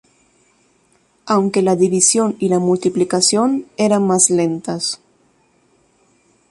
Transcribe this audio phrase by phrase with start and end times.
[1.27, 4.99] Aunque la división y la multiplicación eran más lentas.